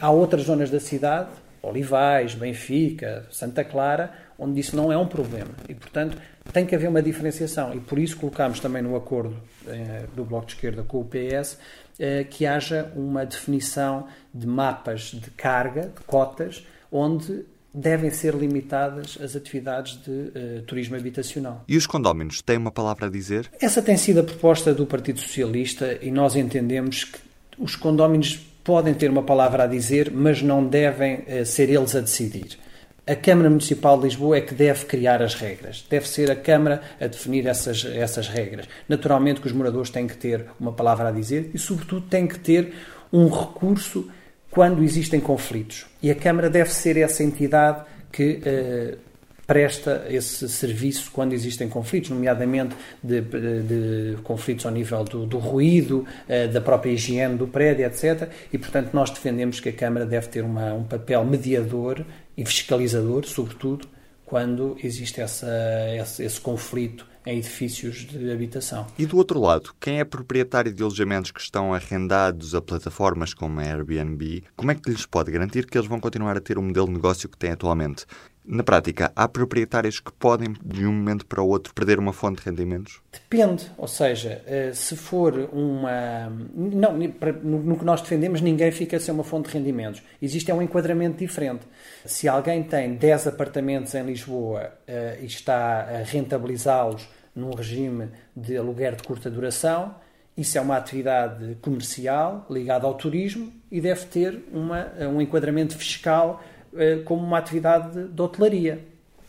há 0.00 0.10
outras 0.10 0.44
zonas 0.44 0.70
da 0.70 0.80
cidade, 0.80 1.28
Olivais, 1.62 2.34
Benfica, 2.34 3.26
Santa 3.30 3.64
Clara, 3.64 4.12
onde 4.38 4.60
isso 4.60 4.76
não 4.76 4.92
é 4.92 4.96
um 4.96 5.06
problema. 5.06 5.50
E, 5.68 5.74
portanto, 5.74 6.16
tem 6.52 6.64
que 6.64 6.74
haver 6.74 6.88
uma 6.88 7.02
diferenciação. 7.02 7.74
E 7.74 7.80
por 7.80 7.98
isso 7.98 8.16
colocámos 8.16 8.60
também 8.60 8.82
no 8.82 8.96
acordo 8.96 9.36
eh, 9.66 10.04
do 10.14 10.24
Bloco 10.24 10.46
de 10.46 10.54
Esquerda 10.54 10.82
com 10.82 11.00
o 11.00 11.04
PS 11.04 11.58
eh, 11.98 12.24
que 12.24 12.46
haja 12.46 12.92
uma 12.94 13.24
definição 13.24 14.06
de 14.32 14.46
mapas 14.46 15.12
de 15.12 15.30
carga, 15.30 15.82
de 15.82 16.04
cotas, 16.06 16.66
onde 16.92 17.44
devem 17.76 18.10
ser 18.10 18.34
limitadas 18.34 19.18
as 19.20 19.36
atividades 19.36 20.02
de 20.02 20.10
uh, 20.10 20.62
turismo 20.66 20.96
habitacional. 20.96 21.62
E 21.68 21.76
os 21.76 21.86
condóminos 21.86 22.40
têm 22.40 22.56
uma 22.56 22.70
palavra 22.70 23.06
a 23.06 23.10
dizer? 23.10 23.50
Essa 23.60 23.82
tem 23.82 23.98
sido 23.98 24.20
a 24.20 24.22
proposta 24.22 24.72
do 24.72 24.86
Partido 24.86 25.20
Socialista 25.20 25.98
e 26.00 26.10
nós 26.10 26.34
entendemos 26.36 27.04
que 27.04 27.18
os 27.58 27.76
condóminos 27.76 28.46
podem 28.66 28.92
ter 28.92 29.08
uma 29.08 29.22
palavra 29.22 29.62
a 29.62 29.66
dizer, 29.68 30.10
mas 30.12 30.42
não 30.42 30.66
devem 30.66 31.20
uh, 31.20 31.46
ser 31.46 31.70
eles 31.70 31.94
a 31.94 32.00
decidir. 32.00 32.58
A 33.06 33.14
Câmara 33.14 33.48
Municipal 33.48 33.96
de 33.96 34.02
Lisboa 34.06 34.38
é 34.38 34.40
que 34.40 34.52
deve 34.52 34.84
criar 34.86 35.22
as 35.22 35.36
regras. 35.36 35.86
Deve 35.88 36.08
ser 36.08 36.28
a 36.28 36.34
Câmara 36.34 36.82
a 37.00 37.06
definir 37.06 37.46
essas, 37.46 37.84
essas 37.84 38.26
regras. 38.26 38.66
Naturalmente 38.88 39.40
que 39.40 39.46
os 39.46 39.52
moradores 39.52 39.90
têm 39.90 40.08
que 40.08 40.16
ter 40.16 40.46
uma 40.58 40.72
palavra 40.72 41.10
a 41.10 41.12
dizer 41.12 41.48
e, 41.54 41.58
sobretudo, 41.58 42.08
têm 42.08 42.26
que 42.26 42.40
ter 42.40 42.72
um 43.12 43.28
recurso 43.28 44.10
quando 44.50 44.82
existem 44.82 45.20
conflitos. 45.20 45.86
E 46.02 46.10
a 46.10 46.16
Câmara 46.16 46.50
deve 46.50 46.70
ser 46.70 46.96
essa 46.96 47.22
entidade 47.22 47.84
que 48.10 48.40
uh, 48.42 48.98
presta 49.46 50.06
esse 50.08 50.48
serviço 50.48 51.10
quando 51.12 51.32
existem 51.32 51.68
conflitos, 51.68 52.10
nomeadamente 52.10 52.74
de, 53.02 53.20
de, 53.20 54.16
conflitos 54.22 54.66
ao 54.66 54.72
nível 54.72 55.04
do, 55.04 55.26
do 55.26 55.38
ruído, 55.38 56.06
uh, 56.28 56.52
da 56.52 56.60
própria 56.60 56.90
higiene 56.90 57.36
do 57.36 57.46
prédio, 57.46 57.86
etc. 57.86 58.28
E, 58.52 58.58
portanto, 58.58 58.90
nós 58.92 59.10
defendemos 59.10 59.60
que 59.60 59.68
a 59.68 59.72
Câmara 59.72 60.04
deve 60.04 60.28
ter 60.28 60.42
uma, 60.42 60.74
um 60.74 60.84
papel 60.84 61.24
mediador 61.24 62.04
e 62.36 62.44
fiscalizador, 62.44 63.24
sobretudo, 63.24 63.88
quando 64.24 64.76
existe 64.82 65.20
essa, 65.20 65.48
esse, 65.96 66.24
esse 66.24 66.40
conflito 66.40 67.06
em 67.26 67.38
edifícios 67.38 68.06
de 68.06 68.30
habitação. 68.30 68.86
E 68.96 69.04
do 69.04 69.16
outro 69.16 69.40
lado, 69.40 69.74
quem 69.80 69.98
é 69.98 70.04
proprietário 70.04 70.72
de 70.72 70.80
alojamentos 70.82 71.32
que 71.32 71.40
estão 71.40 71.74
arrendados 71.74 72.54
a 72.54 72.62
plataformas 72.62 73.34
como 73.34 73.58
a 73.58 73.64
Airbnb, 73.64 74.44
como 74.54 74.70
é 74.70 74.74
que 74.76 74.88
lhes 74.88 75.04
pode 75.04 75.32
garantir 75.32 75.66
que 75.66 75.76
eles 75.76 75.88
vão 75.88 75.98
continuar 75.98 76.36
a 76.36 76.40
ter 76.40 76.56
o 76.56 76.62
modelo 76.62 76.86
de 76.86 76.92
negócio 76.92 77.28
que 77.28 77.36
têm 77.36 77.50
atualmente? 77.50 78.06
Na 78.48 78.62
prática, 78.62 79.10
há 79.16 79.26
proprietários 79.26 79.98
que 79.98 80.12
podem, 80.12 80.54
de 80.64 80.86
um 80.86 80.92
momento 80.92 81.26
para 81.26 81.42
o 81.42 81.48
outro, 81.48 81.74
perder 81.74 81.98
uma 81.98 82.12
fonte 82.12 82.40
de 82.40 82.48
rendimentos? 82.48 83.00
Depende. 83.12 83.70
Ou 83.76 83.88
seja, 83.88 84.40
eh, 84.46 84.70
se 84.72 84.96
for 84.96 85.48
uma. 85.52 86.30
Não, 86.54 86.96
no 87.42 87.76
que 87.76 87.84
nós 87.84 88.00
defendemos, 88.00 88.40
ninguém 88.40 88.70
fica 88.70 89.00
sem 89.00 89.12
uma 89.12 89.24
fonte 89.24 89.48
de 89.48 89.58
rendimentos. 89.58 90.00
Existe 90.22 90.50
é 90.50 90.54
um 90.54 90.62
enquadramento 90.62 91.18
diferente. 91.18 91.66
Se 92.04 92.28
alguém 92.28 92.62
tem 92.62 92.94
10 92.94 93.26
apartamentos 93.26 93.92
em 93.94 94.04
Lisboa 94.04 94.72
eh, 94.86 95.18
e 95.22 95.26
está 95.26 95.80
a 95.80 96.02
rentabilizá-los 96.04 97.08
num 97.34 97.50
regime 97.50 98.10
de 98.34 98.56
aluguer 98.56 98.94
de 98.94 99.02
curta 99.02 99.28
duração, 99.28 99.94
isso 100.36 100.58
é 100.58 100.60
uma 100.60 100.76
atividade 100.76 101.56
comercial 101.62 102.46
ligada 102.50 102.86
ao 102.86 102.94
turismo 102.94 103.52
e 103.70 103.80
deve 103.80 104.04
ter 104.06 104.44
uma, 104.52 104.92
um 105.10 105.20
enquadramento 105.20 105.76
fiscal 105.76 106.42
eh, 106.44 106.55
como 107.04 107.22
uma 107.22 107.38
atividade 107.38 108.08
de 108.08 108.22
hotelaria. 108.22 108.80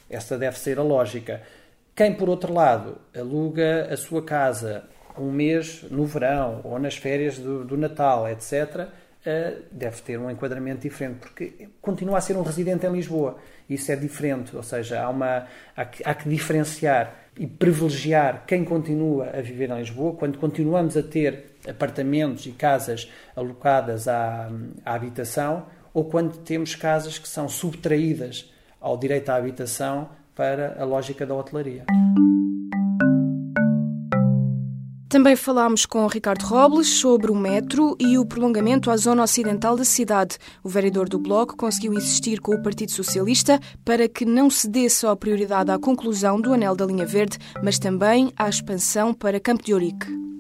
Esta 0.10 0.38
deve 0.38 0.58
ser 0.58 0.80
a 0.80 0.84
lógica. 0.84 1.42
Quem, 1.96 2.14
por 2.14 2.30
outro 2.30 2.54
lado, 2.54 2.98
aluga 3.16 3.88
a 3.92 3.98
sua 3.98 4.22
casa 4.22 4.84
um 5.18 5.32
mês 5.32 5.84
no 5.90 6.06
verão 6.06 6.62
ou 6.64 6.78
nas 6.80 6.96
férias 6.96 7.38
do, 7.38 7.66
do 7.66 7.76
Natal, 7.76 8.30
etc., 8.30 8.88
eh, 9.26 9.58
deve 9.72 10.02
ter 10.04 10.18
um 10.18 10.30
enquadramento 10.30 10.82
diferente, 10.82 11.18
porque 11.20 11.68
continua 11.82 12.18
a 12.20 12.22
ser 12.22 12.38
um 12.38 12.44
residente 12.44 12.86
em 12.86 12.92
Lisboa. 12.92 13.38
Isso 13.70 13.92
é 13.92 13.96
diferente, 13.96 14.56
ou 14.56 14.64
seja, 14.64 15.02
há, 15.02 15.10
uma, 15.10 15.48
há, 15.76 15.86
que, 15.86 16.02
há 16.06 16.14
que 16.14 16.30
diferenciar 16.30 17.14
e 17.36 17.46
privilegiar 17.46 18.46
quem 18.48 18.64
continua 18.64 19.30
a 19.38 19.42
viver 19.42 19.70
em 19.70 19.80
Lisboa, 19.80 20.14
quando 20.14 20.38
continuamos 20.38 20.96
a 20.96 21.04
ter 21.04 21.58
apartamentos 21.68 22.46
e 22.46 22.52
casas 22.52 23.12
alocadas 23.36 24.08
à, 24.08 24.50
à 24.86 24.94
habitação, 24.94 25.66
ou 25.98 26.06
quando 26.06 26.38
temos 26.38 26.76
casas 26.76 27.18
que 27.18 27.28
são 27.28 27.50
subtraídas 27.50 28.54
ao 28.80 28.96
direito 28.96 29.30
à 29.30 29.36
habitação 29.36 30.08
para 30.36 30.80
a 30.80 30.86
lógica 30.86 31.26
da 31.26 31.34
hotelaria. 31.34 31.86
Também 35.10 35.36
falámos 35.36 35.88
com 35.88 36.06
Ricardo 36.06 36.44
Robles 36.44 37.00
sobre 37.00 37.32
o 37.32 37.36
metro 37.36 37.98
e 38.00 38.16
o 38.16 38.28
prolongamento 38.28 38.92
à 38.92 38.98
zona 38.98 39.24
ocidental 39.24 39.76
da 39.76 39.84
cidade. 39.84 40.38
O 40.64 40.70
vereador 40.70 41.10
do 41.10 41.18
Bloco 41.18 41.58
conseguiu 41.58 41.96
insistir 41.96 42.42
com 42.42 42.54
o 42.54 42.62
Partido 42.62 42.92
Socialista 42.92 43.60
para 43.84 44.08
que 44.08 44.24
não 44.24 44.52
se 44.52 44.70
dê 44.70 44.88
só 44.92 45.16
prioridade 45.16 45.72
à 45.72 45.80
conclusão 45.80 46.40
do 46.40 46.54
anel 46.54 46.76
da 46.76 46.86
linha 46.86 47.08
verde, 47.08 47.40
mas 47.64 47.80
também 47.80 48.32
à 48.38 48.48
expansão 48.48 49.16
para 49.16 49.40
Campo 49.40 49.64
de 49.64 49.74
Ourique. 49.74 50.37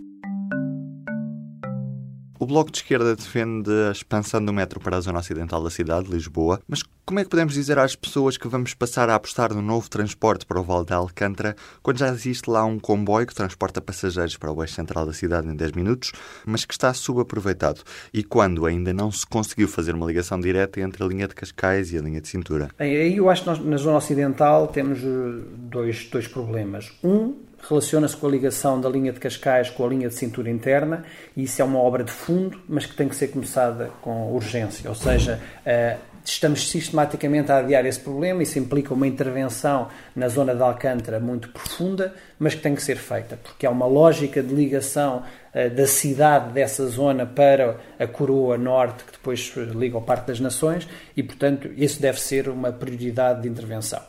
O 2.39 2.46
Bloco 2.46 2.72
de 2.72 2.77
Esquerda 2.77 3.15
defende 3.15 3.72
a 3.89 3.91
expansão 3.91 4.44
do 4.44 4.53
metro 4.53 4.79
para 4.79 4.98
a 4.98 5.01
zona 5.01 5.17
ocidental 5.17 5.63
da 5.63 5.72
cidade, 5.72 6.08
Lisboa, 6.08 6.62
mas 6.67 6.84
como 7.03 7.20
é 7.20 7.24
que 7.24 7.29
podemos 7.32 7.56
dizer 7.56 7.79
às 7.79 7.96
pessoas 7.96 8.38
que 8.38 8.48
vamos 8.48 8.75
passar 8.75 9.10
a 9.10 9.15
apostar 9.15 9.53
no 9.56 9.62
novo 9.62 9.89
transporte 9.89 10.46
para 10.46 10.60
o 10.60 10.63
Val 10.63 10.86
de 10.86 10.94
Alcântara 10.94 11.56
quando 11.82 11.98
já 11.98 12.10
existe 12.10 12.48
lá 12.48 12.63
um 12.63 12.77
comboio 12.77 13.25
que 13.25 13.34
transporta 13.34 13.82
passageiros 13.82 14.38
para 14.38 14.51
o 14.51 14.62
eixo 14.62 14.75
central 14.75 15.06
da 15.08 15.13
cidade 15.13 15.48
em 15.48 15.56
10 15.56 15.72
minutos, 15.72 16.12
mas 16.46 16.63
que 16.63 16.74
está 16.74 16.94
subaproveitado? 16.94 17.82
E 18.13 18.24
quando 18.24 18.67
ainda 18.67 18.94
não 18.94 19.12
se 19.12 19.25
conseguiu 19.25 19.67
fazer 19.67 19.96
uma 19.96 20.06
ligação 20.06 20.39
direta 20.39 20.79
entre 20.79 21.03
a 21.03 21.08
linha 21.08 21.27
de 21.27 21.34
Cascais 21.34 21.91
e 21.91 21.98
a 21.98 22.01
linha 22.01 22.22
de 22.22 22.27
cintura? 22.27 22.70
Aí 22.77 23.17
eu 23.17 23.32
acho 23.32 23.41
que 23.41 23.50
nós, 23.50 23.60
na 23.65 23.77
zona 23.77 23.98
ocidental 23.98 24.67
temos 24.67 25.00
eh, 25.00 25.44
dois, 25.72 26.08
dois 26.12 26.27
problemas. 26.27 26.91
Um 27.03 27.47
relaciona-se 27.68 28.16
com 28.16 28.28
a 28.28 28.30
ligação 28.30 28.80
da 28.80 28.90
linha 28.90 29.12
de 29.12 29.20
Cascais 29.20 29.70
com 29.70 29.86
a 29.86 29.90
linha 29.90 30.08
de 30.08 30.16
cintura 30.16 30.50
interna 30.50 31.04
e 31.36 31.44
isso 31.44 31.62
é 31.62 31.66
uma 31.66 31.80
obra 31.80 32.04
de 32.04 32.12
fundo, 32.12 32.60
mas 32.68 32.86
que 32.86 32.96
tem 32.96 33.08
que 33.10 33.16
ser 33.16 33.28
começada 33.30 33.92
com 34.02 34.32
urgência. 34.34 34.90
Ou 34.90 34.96
seja, 34.96 35.40
eh, 35.66 35.98
estamos 36.24 36.70
sistematicamente 36.70 37.52
a 37.52 37.60
adiar 37.60 37.86
esse 37.86 38.00
problema. 38.00 38.44
Isso 38.44 38.60
implica 38.60 38.94
uma 38.94 39.08
intervenção 39.08 39.88
na 40.16 40.28
zona 40.28 40.54
de 40.54 40.62
Alcântara 40.62 41.20
muito 41.20 41.50
profunda, 41.50 42.14
mas 42.38 42.54
que 42.54 42.62
tem 42.62 42.76
que 42.76 42.84
ser 42.84 42.98
feita, 42.98 43.38
porque 43.42 43.66
há 43.66 43.70
uma 43.70 43.86
lógica 43.86 44.42
de 44.42 44.54
ligação 44.54 45.24
eh, 45.54 45.70
da 45.70 45.88
cidade 45.88 46.52
dessa 46.52 46.86
zona 46.88 47.26
para 47.26 47.78
a 47.98 48.08
coroa 48.08 48.58
norte, 48.58 49.04
que 49.04 49.12
depois 49.14 49.54
liga 49.76 49.96
ao 49.96 50.02
Parque 50.02 50.28
das 50.28 50.40
Nações, 50.40 50.88
e, 51.16 51.24
portanto, 51.24 51.70
isso 51.76 52.02
deve 52.02 52.20
ser 52.20 52.50
uma 52.50 52.72
prioridade 52.72 53.42
de 53.42 53.48
intervenção. 53.48 54.02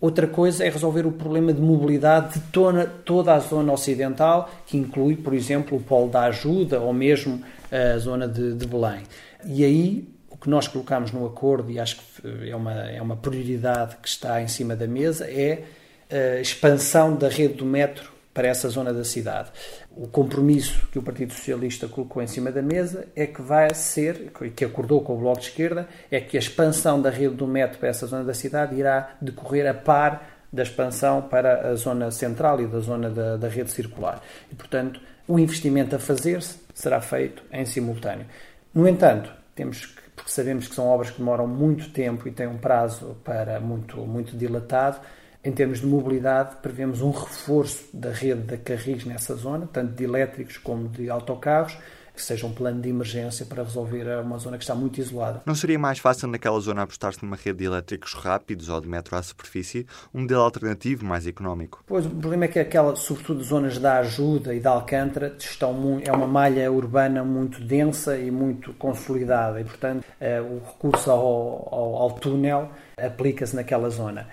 Outra 0.00 0.26
coisa 0.26 0.64
é 0.64 0.68
resolver 0.68 1.06
o 1.06 1.12
problema 1.12 1.52
de 1.52 1.60
mobilidade 1.60 2.34
de 2.34 2.40
toda, 2.52 2.86
toda 2.86 3.34
a 3.34 3.38
zona 3.38 3.72
ocidental, 3.72 4.50
que 4.66 4.76
inclui, 4.76 5.16
por 5.16 5.32
exemplo, 5.32 5.78
o 5.78 5.80
Polo 5.80 6.10
da 6.10 6.24
Ajuda 6.24 6.80
ou 6.80 6.92
mesmo 6.92 7.42
a 7.70 7.96
zona 7.98 8.28
de, 8.28 8.54
de 8.54 8.66
Belém. 8.66 9.02
E 9.44 9.64
aí, 9.64 10.08
o 10.30 10.36
que 10.36 10.50
nós 10.50 10.68
colocamos 10.68 11.12
no 11.12 11.24
acordo, 11.26 11.70
e 11.70 11.80
acho 11.80 11.96
que 11.96 12.50
é 12.50 12.54
uma, 12.54 12.74
é 12.74 13.00
uma 13.00 13.16
prioridade 13.16 13.96
que 14.02 14.08
está 14.08 14.42
em 14.42 14.48
cima 14.48 14.76
da 14.76 14.86
mesa, 14.86 15.24
é 15.30 15.62
a 16.10 16.40
expansão 16.40 17.16
da 17.16 17.28
rede 17.28 17.54
do 17.54 17.64
metro 17.64 18.12
para 18.34 18.48
essa 18.48 18.68
zona 18.68 18.92
da 18.92 19.02
cidade. 19.02 19.48
O 19.96 20.06
compromisso 20.06 20.86
que 20.92 20.98
o 20.98 21.02
Partido 21.02 21.32
Socialista 21.32 21.88
colocou 21.88 22.22
em 22.22 22.26
cima 22.26 22.52
da 22.52 22.60
mesa 22.60 23.08
é 23.16 23.26
que 23.26 23.40
vai 23.40 23.72
ser, 23.72 24.30
que 24.54 24.62
acordou 24.62 25.00
com 25.00 25.14
o 25.14 25.18
Bloco 25.18 25.40
de 25.40 25.46
Esquerda, 25.46 25.88
é 26.10 26.20
que 26.20 26.36
a 26.36 26.40
expansão 26.40 27.00
da 27.00 27.08
rede 27.08 27.34
do 27.34 27.46
metro 27.46 27.78
para 27.78 27.88
essa 27.88 28.06
zona 28.06 28.22
da 28.22 28.34
cidade 28.34 28.76
irá 28.76 29.16
decorrer 29.22 29.66
a 29.66 29.72
par 29.72 30.44
da 30.52 30.62
expansão 30.62 31.22
para 31.22 31.70
a 31.70 31.74
zona 31.76 32.10
central 32.10 32.60
e 32.60 32.66
da 32.66 32.78
zona 32.80 33.08
da, 33.08 33.38
da 33.38 33.48
rede 33.48 33.70
circular. 33.70 34.22
E, 34.52 34.54
portanto, 34.54 35.00
o 35.26 35.38
investimento 35.38 35.96
a 35.96 35.98
fazer-se 35.98 36.58
será 36.74 37.00
feito 37.00 37.42
em 37.50 37.64
simultâneo. 37.64 38.26
No 38.74 38.86
entanto, 38.86 39.32
temos 39.54 39.86
que, 39.86 40.02
porque 40.14 40.30
sabemos 40.30 40.68
que 40.68 40.74
são 40.74 40.86
obras 40.86 41.10
que 41.10 41.18
demoram 41.18 41.46
muito 41.46 41.88
tempo 41.88 42.28
e 42.28 42.30
têm 42.30 42.46
um 42.46 42.58
prazo 42.58 43.16
para 43.24 43.58
muito, 43.60 43.96
muito 44.00 44.36
dilatado, 44.36 45.00
em 45.46 45.52
termos 45.52 45.80
de 45.80 45.86
mobilidade, 45.86 46.56
prevemos 46.60 47.00
um 47.00 47.12
reforço 47.12 47.84
da 47.94 48.10
rede 48.10 48.40
da 48.40 48.56
Carris 48.56 49.04
nessa 49.04 49.36
zona, 49.36 49.68
tanto 49.72 49.92
de 49.92 50.02
elétricos 50.02 50.58
como 50.58 50.88
de 50.88 51.08
autocarros, 51.08 51.78
que 52.12 52.20
seja 52.20 52.46
um 52.46 52.52
plano 52.52 52.80
de 52.80 52.88
emergência 52.88 53.46
para 53.46 53.62
resolver 53.62 54.08
uma 54.24 54.38
zona 54.38 54.56
que 54.56 54.64
está 54.64 54.74
muito 54.74 54.98
isolada. 54.98 55.42
Não 55.46 55.54
seria 55.54 55.78
mais 55.78 56.00
fácil 56.00 56.26
naquela 56.26 56.58
zona 56.58 56.82
apostar-se 56.82 57.22
numa 57.22 57.36
rede 57.36 57.58
de 57.58 57.64
elétricos 57.66 58.14
rápidos 58.14 58.68
ou 58.68 58.80
de 58.80 58.88
metro 58.88 59.14
à 59.14 59.22
superfície, 59.22 59.86
um 60.12 60.22
modelo 60.22 60.40
alternativo 60.40 61.04
mais 61.04 61.28
económico? 61.28 61.84
Pois, 61.86 62.06
o 62.06 62.10
problema 62.10 62.46
é 62.46 62.48
que 62.48 62.58
aquela, 62.58 62.96
sobretudo 62.96 63.44
zonas 63.44 63.78
da 63.78 63.98
Ajuda 63.98 64.52
e 64.52 64.58
da 64.58 64.70
Alcântara, 64.70 65.36
estão 65.38 66.00
é 66.02 66.10
uma 66.10 66.26
malha 66.26 66.72
urbana 66.72 67.22
muito 67.22 67.60
densa 67.60 68.18
e 68.18 68.32
muito 68.32 68.72
consolidada 68.72 69.60
e, 69.60 69.64
portanto, 69.64 70.04
eh, 70.18 70.40
o 70.40 70.60
recurso 70.66 71.08
ao, 71.08 71.68
ao, 71.70 71.96
ao 71.96 72.10
túnel 72.12 72.70
aplica-se 72.96 73.54
naquela 73.54 73.90
zona. 73.90 74.26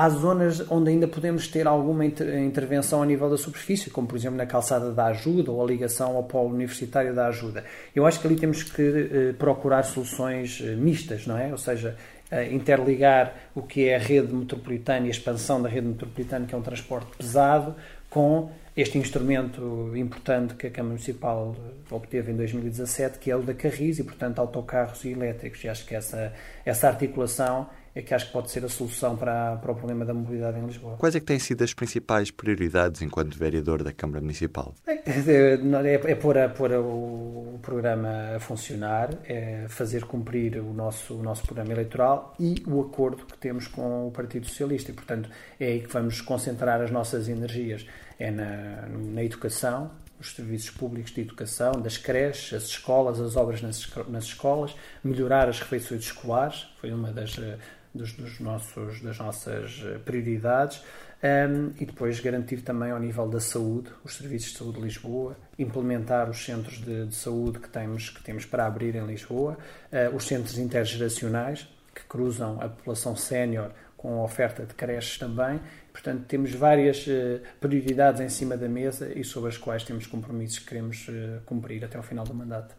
Há 0.00 0.10
zonas 0.10 0.64
onde 0.70 0.90
ainda 0.90 1.08
podemos 1.08 1.48
ter 1.48 1.66
alguma 1.66 2.06
intervenção 2.06 3.02
a 3.02 3.04
nível 3.04 3.28
da 3.28 3.36
superfície, 3.36 3.90
como 3.90 4.06
por 4.06 4.14
exemplo 4.14 4.36
na 4.36 4.46
calçada 4.46 4.92
da 4.92 5.06
ajuda 5.06 5.50
ou 5.50 5.60
a 5.60 5.66
ligação 5.66 6.14
ao 6.14 6.22
polo 6.22 6.50
universitário 6.50 7.12
da 7.12 7.26
ajuda. 7.26 7.64
Eu 7.92 8.06
acho 8.06 8.20
que 8.20 8.28
ali 8.28 8.36
temos 8.36 8.62
que 8.62 8.80
eh, 8.80 9.32
procurar 9.36 9.82
soluções 9.82 10.62
eh, 10.64 10.76
mistas, 10.76 11.26
não 11.26 11.36
é? 11.36 11.50
Ou 11.50 11.58
seja, 11.58 11.96
eh, 12.30 12.52
interligar 12.52 13.34
o 13.56 13.62
que 13.62 13.88
é 13.88 13.96
a 13.96 13.98
rede 13.98 14.32
metropolitana 14.32 15.06
e 15.06 15.08
a 15.08 15.10
expansão 15.10 15.60
da 15.60 15.68
rede 15.68 15.88
metropolitana, 15.88 16.46
que 16.46 16.54
é 16.54 16.58
um 16.58 16.62
transporte 16.62 17.16
pesado, 17.16 17.74
com 18.08 18.52
este 18.76 18.98
instrumento 18.98 19.92
importante 19.96 20.54
que 20.54 20.68
a 20.68 20.70
Câmara 20.70 20.92
Municipal 20.92 21.56
obteve 21.90 22.30
em 22.30 22.36
2017, 22.36 23.18
que 23.18 23.32
é 23.32 23.34
o 23.34 23.42
da 23.42 23.52
Carris, 23.52 23.98
e 23.98 24.04
portanto 24.04 24.38
autocarros 24.38 25.04
e 25.04 25.08
elétricos. 25.08 25.64
E 25.64 25.68
acho 25.68 25.84
que 25.84 25.96
essa, 25.96 26.32
essa 26.64 26.86
articulação 26.86 27.66
é 27.98 28.02
que 28.02 28.14
acho 28.14 28.26
que 28.26 28.32
pode 28.32 28.48
ser 28.48 28.64
a 28.64 28.68
solução 28.68 29.16
para, 29.16 29.56
para 29.56 29.72
o 29.72 29.74
problema 29.74 30.04
da 30.04 30.14
mobilidade 30.14 30.56
em 30.56 30.64
Lisboa. 30.64 30.96
Quais 30.98 31.16
é 31.16 31.20
que 31.20 31.26
têm 31.26 31.38
sido 31.40 31.64
as 31.64 31.74
principais 31.74 32.30
prioridades 32.30 33.02
enquanto 33.02 33.36
vereador 33.36 33.82
da 33.82 33.92
Câmara 33.92 34.20
Municipal? 34.20 34.72
É, 34.86 34.92
é, 34.92 35.94
é, 35.94 36.14
pôr, 36.14 36.38
a, 36.38 36.48
pôr 36.48 36.72
a, 36.72 36.80
o 36.80 37.58
programa 37.60 38.36
a 38.36 38.38
funcionar, 38.38 39.10
é 39.24 39.66
fazer 39.68 40.04
cumprir 40.04 40.60
o 40.60 40.72
nosso, 40.72 41.14
o 41.14 41.22
nosso 41.24 41.42
programa 41.42 41.72
eleitoral 41.72 42.34
e 42.38 42.62
o 42.68 42.80
acordo 42.80 43.26
que 43.26 43.36
temos 43.36 43.66
com 43.66 44.06
o 44.06 44.12
Partido 44.12 44.46
Socialista. 44.46 44.92
E, 44.92 44.94
portanto, 44.94 45.28
é 45.58 45.66
aí 45.66 45.80
que 45.80 45.92
vamos 45.92 46.20
concentrar 46.20 46.80
as 46.80 46.92
nossas 46.92 47.28
energias. 47.28 47.84
É 48.18 48.30
na, 48.30 48.88
na 48.88 49.22
educação, 49.22 49.90
os 50.20 50.32
serviços 50.32 50.70
públicos 50.70 51.12
de 51.12 51.20
educação, 51.20 51.72
das 51.72 51.96
creches, 51.96 52.52
as 52.52 52.64
escolas, 52.64 53.20
as 53.20 53.36
obras 53.36 53.62
nas, 53.62 53.88
nas 54.08 54.24
escolas, 54.24 54.74
melhorar 55.04 55.48
as 55.48 55.60
refeições 55.60 56.02
escolares, 56.02 56.66
foi 56.80 56.92
uma 56.92 57.12
das, 57.12 57.38
eh, 57.38 57.56
dos, 57.94 58.12
dos 58.14 58.40
nossos, 58.40 59.00
das 59.00 59.18
nossas 59.18 59.80
eh, 59.84 59.98
prioridades, 59.98 60.82
um, 61.20 61.72
e 61.80 61.84
depois 61.84 62.20
garantir 62.20 62.62
também 62.62 62.92
ao 62.92 63.00
nível 63.00 63.28
da 63.28 63.40
saúde, 63.40 63.90
os 64.04 64.16
serviços 64.16 64.52
de 64.52 64.58
saúde 64.58 64.78
de 64.78 64.84
Lisboa, 64.84 65.36
implementar 65.58 66.30
os 66.30 66.44
centros 66.44 66.78
de, 66.78 67.06
de 67.06 67.14
saúde 67.14 67.58
que 67.58 67.68
temos, 67.68 68.10
que 68.10 68.22
temos 68.22 68.44
para 68.44 68.66
abrir 68.66 68.94
em 68.94 69.04
Lisboa, 69.04 69.58
uh, 69.92 70.14
os 70.14 70.24
centros 70.24 70.58
intergeracionais, 70.58 71.68
que 71.92 72.04
cruzam 72.04 72.60
a 72.60 72.68
população 72.68 73.16
sénior 73.16 73.72
com 73.96 74.20
a 74.20 74.22
oferta 74.22 74.64
de 74.64 74.74
creches 74.74 75.18
também. 75.18 75.60
Portanto, 75.98 76.26
temos 76.28 76.52
várias 76.52 77.04
uh, 77.08 77.40
prioridades 77.60 78.20
em 78.20 78.28
cima 78.28 78.56
da 78.56 78.68
mesa 78.68 79.12
e 79.18 79.24
sobre 79.24 79.48
as 79.48 79.58
quais 79.58 79.82
temos 79.82 80.06
compromissos 80.06 80.60
que 80.60 80.66
queremos 80.66 81.08
uh, 81.08 81.40
cumprir 81.44 81.84
até 81.84 81.96
ao 81.96 82.04
final 82.04 82.24
do 82.24 82.32
mandato. 82.32 82.76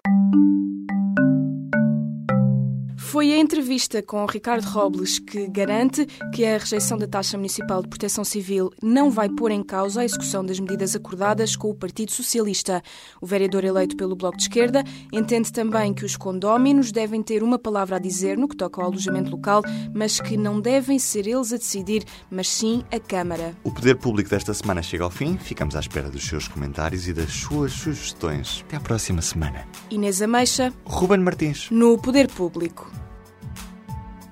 Foi 3.10 3.34
a 3.34 3.40
entrevista 3.40 4.04
com 4.04 4.24
Ricardo 4.28 4.66
Robles 4.66 5.18
que 5.18 5.48
garante 5.48 6.06
que 6.32 6.46
a 6.46 6.60
rejeição 6.60 6.96
da 6.96 7.08
taxa 7.08 7.38
municipal 7.38 7.82
de 7.82 7.90
proteção 7.90 8.24
civil 8.24 8.70
não 8.84 9.10
vai 9.10 9.28
pôr 9.28 9.50
em 9.50 9.64
causa 9.64 10.02
a 10.02 10.06
execução 10.06 10.46
das 10.46 10.60
medidas 10.60 10.96
acordadas 10.96 11.56
com 11.56 11.72
o 11.72 11.76
Partido 11.76 12.12
Socialista. 12.12 12.84
O 13.20 13.26
vereador 13.26 13.66
eleito 13.66 13.98
pelo 13.98 14.16
Bloco 14.16 14.38
de 14.38 14.44
Esquerda 14.44 14.84
entende 15.12 15.52
também 15.52 15.92
que 15.92 16.06
os 16.06 16.16
condóminos 16.16 16.92
devem 16.92 17.24
ter 17.24 17.42
uma 17.42 17.58
palavra 17.58 17.96
a 17.96 18.00
dizer 18.00 18.38
no 18.38 18.48
que 18.48 18.56
toca 18.56 18.80
ao 18.80 18.90
alojamento 18.90 19.32
local, 19.32 19.64
mas 19.92 20.22
que 20.22 20.38
não 20.38 20.62
devem 20.62 21.00
ser 21.00 21.26
eles 21.26 21.52
a 21.52 21.58
decidir, 21.58 22.04
mas 22.30 22.48
sim 22.48 22.84
a 22.92 23.00
Câmara. 23.00 23.58
O 23.64 23.72
Poder 23.72 23.96
Público 23.96 24.30
desta 24.30 24.54
semana 24.54 24.84
chega 24.84 25.04
ao 25.04 25.10
fim. 25.10 25.36
Ficamos 25.36 25.76
à 25.76 25.80
espera 25.80 26.12
dos 26.12 26.28
seus 26.28 26.48
comentários 26.48 27.08
e 27.08 27.14
das 27.14 27.34
suas 27.34 27.72
sugestões. 27.72 28.64
Até 28.68 28.78
à 28.78 28.80
próxima 28.80 29.24
semana. 29.24 29.68
Inês 29.90 30.22
Ameixa. 30.22 30.72
Ruben 30.86 31.22
Martins. 31.22 31.72
No 31.72 31.98
Poder 31.98 32.28
Público. 32.28 32.99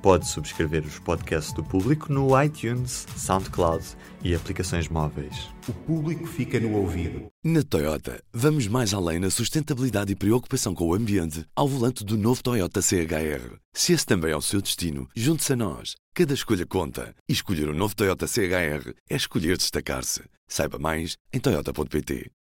Pode 0.07 0.25
subscrever 0.25 0.85
os 0.85 0.99
podcasts 0.99 1.51
do 1.51 1.61
público 1.61 2.13
no 2.13 2.41
iTunes, 2.41 3.05
SoundCloud 3.17 3.83
e 4.23 4.33
aplicações 4.33 4.87
móveis. 4.87 5.49
O 5.67 5.73
público 5.73 6.25
fica 6.25 6.61
no 6.61 6.77
ouvido. 6.77 7.27
Na 7.43 7.61
Toyota, 7.61 8.23
vamos 8.31 8.69
mais 8.69 8.93
além 8.93 9.19
na 9.19 9.29
sustentabilidade 9.29 10.13
e 10.13 10.15
preocupação 10.15 10.73
com 10.73 10.87
o 10.87 10.93
ambiente 10.93 11.45
ao 11.53 11.67
volante 11.67 12.05
do 12.05 12.17
novo 12.17 12.41
Toyota 12.41 12.81
CHR. 12.81 13.57
Se 13.73 13.91
esse 13.91 14.05
também 14.05 14.31
é 14.31 14.37
o 14.37 14.41
seu 14.41 14.61
destino, 14.61 15.09
junte-se 15.13 15.51
a 15.51 15.57
nós. 15.57 15.95
Cada 16.15 16.33
escolha 16.33 16.65
conta. 16.65 17.13
E 17.27 17.33
escolher 17.33 17.67
o 17.67 17.73
um 17.73 17.77
novo 17.77 17.93
Toyota 17.93 18.27
CHR 18.27 18.93
é 19.09 19.15
escolher 19.17 19.57
destacar-se. 19.57 20.21
Saiba 20.47 20.79
mais 20.79 21.17
em 21.33 21.39
Toyota.pt. 21.41 22.31